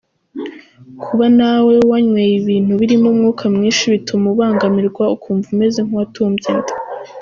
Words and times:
Kuba 1.03 1.25
nawe 1.39 1.73
wanyweye 1.89 2.33
ibintu 2.41 2.71
birimo 2.81 3.07
umwuka 3.13 3.43
mwinshi 3.55 3.85
bituma 3.93 4.25
ubangamirwa 4.33 5.03
ukumva 5.15 5.47
umeze 5.53 5.79
nk’uwatumbye 5.83 6.47
inda. 6.53 6.73